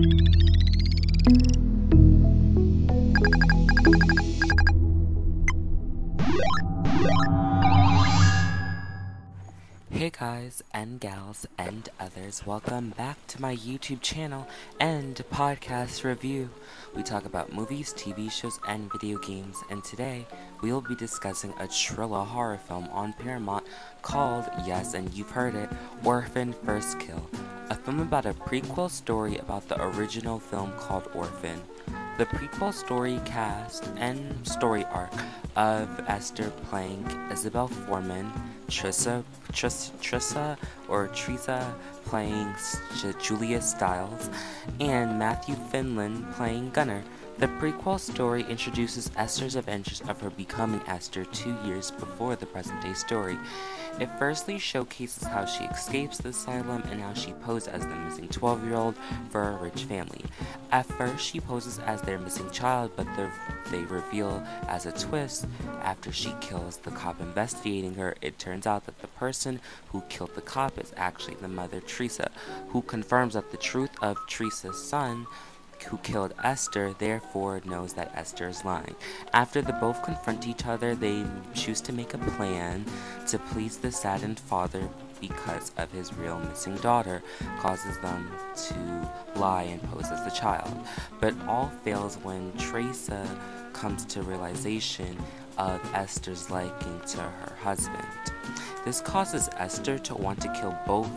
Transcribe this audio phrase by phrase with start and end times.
[0.00, 0.30] you
[10.00, 14.48] Hey guys and gals and others, welcome back to my YouTube channel
[14.80, 16.48] and podcast review.
[16.96, 20.26] We talk about movies, TV shows, and video games, and today
[20.62, 23.66] we will be discussing a Trilla horror film on Paramount
[24.00, 25.68] called, yes, and you've heard it,
[26.02, 27.28] Orphan First Kill,
[27.68, 31.60] a film about a prequel story about the original film called Orphan.
[32.16, 35.12] The prequel story cast and story arc
[35.56, 38.32] of Esther Plank, Isabelle Fuhrman,
[38.70, 40.56] Trissa, Trissa, Trissa
[40.88, 41.74] or Teresa
[42.10, 42.52] playing
[43.22, 44.28] Julia Stiles,
[44.80, 47.04] and Matthew Finlan playing Gunnar.
[47.38, 52.82] The prequel story introduces Esther's adventures of her becoming Esther two years before the present
[52.82, 53.38] day story.
[53.98, 58.28] It firstly showcases how she escapes the asylum and how she poses as the missing
[58.28, 58.94] 12 year old
[59.30, 60.24] for a rich family.
[60.70, 63.06] At first, she poses as their missing child, but
[63.70, 65.46] they reveal as a twist
[65.82, 70.34] after she kills the cop investigating her, it turns out that the person who killed
[70.34, 72.30] the cop is actually the mother Teresa,
[72.68, 75.26] who confirms that the truth of Teresa's son
[75.90, 78.96] who killed Esther therefore knows that Esther is lying.
[79.34, 82.86] After the both confront each other, they choose to make a plan
[83.26, 84.88] to please the saddened father
[85.20, 87.22] because of his real missing daughter
[87.58, 90.74] causes them to lie and pose as the child.
[91.20, 93.28] But all fails when Teresa
[93.80, 95.16] comes to realization
[95.56, 98.06] of Esther's liking to her husband.
[98.84, 101.10] This causes Esther to want to kill both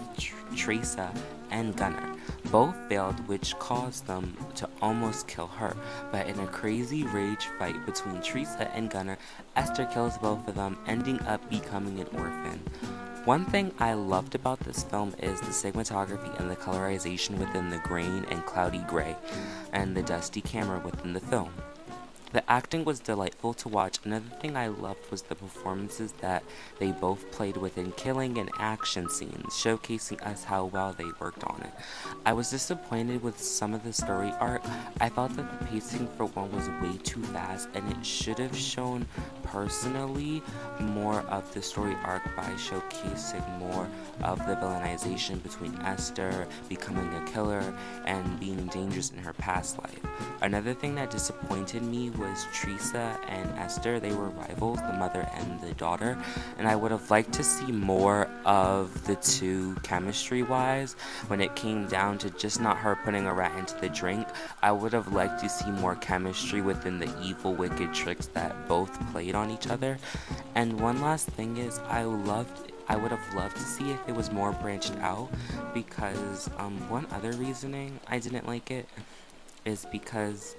[0.56, 1.14] Teresa
[1.52, 2.16] and Gunnar.
[2.52, 5.76] Both failed, which caused them to almost kill her.
[6.12, 9.18] But in a crazy rage fight between Teresa and Gunnar,
[9.58, 12.62] Esther kills both of them, ending up becoming an orphan.
[13.26, 17.80] One thing I loved about this film is the cinematography and the colorization within the
[17.80, 19.18] grain and cloudy gray,
[19.74, 21.52] and the dusty camera within the film.
[22.34, 24.00] The acting was delightful to watch.
[24.04, 26.44] Another thing I loved was the performances that
[26.80, 31.62] they both played within killing and action scenes, showcasing us how well they worked on
[31.62, 31.72] it.
[32.26, 34.64] I was disappointed with some of the story arc.
[35.00, 38.58] I felt that the pacing for one was way too fast and it should have
[38.58, 39.06] shown
[39.44, 40.42] personally
[40.80, 43.88] more of the story arc by showcasing more
[44.24, 47.74] of the villainization between Esther becoming a killer
[48.06, 50.00] and being dangerous in her past life.
[50.42, 54.00] Another thing that disappointed me was Teresa and Esther.
[54.00, 56.18] They were rivals, the mother and the daughter,
[56.58, 60.96] and I would have liked to see more of the two chemistry wise
[61.28, 64.28] when it came down to just not her putting a rat into the drink.
[64.62, 68.92] I would have liked to see more chemistry within the evil, wicked tricks that both
[69.12, 69.98] played on each other.
[70.56, 74.16] And one last thing is, I loved I would have loved to see if it
[74.16, 75.30] was more branched out
[75.74, 78.88] because um, one other reasoning I didn't like it
[79.66, 80.56] is because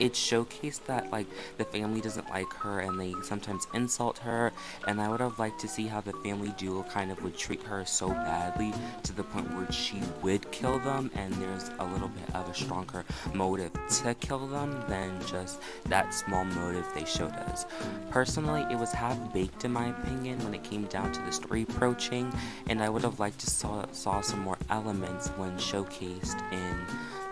[0.00, 1.26] it showcased that like
[1.56, 4.52] the family doesn't like her and they sometimes insult her
[4.86, 7.62] and i would have liked to see how the family duo kind of would treat
[7.62, 8.72] her so badly
[9.02, 12.54] to the point where she would kill them and there's a little bit of a
[12.54, 13.04] stronger
[13.34, 17.66] motive to kill them than just that small motive they showed us.
[18.10, 21.62] Personally it was half baked in my opinion when it came down to the story
[21.62, 22.32] approaching
[22.68, 26.86] and i would have liked to saw, saw some more elements when showcased in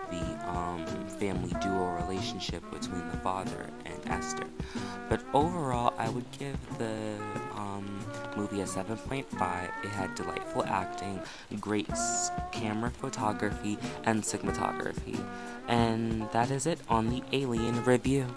[0.09, 0.85] the um,
[1.19, 4.47] family duo relationship between the father and Esther.
[5.09, 7.17] But overall, I would give the
[7.55, 7.85] um,
[8.35, 9.23] movie a 7.5.
[9.83, 11.21] It had delightful acting,
[11.59, 11.89] great
[12.51, 15.23] camera photography, and cinematography.
[15.67, 18.27] And that is it on the Alien review.